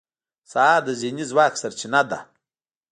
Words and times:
سهار 0.51 0.81
د 0.85 0.89
ذهني 1.01 1.25
ځواک 1.31 1.53
سرچینه 1.61 2.01
ده. 2.09 2.19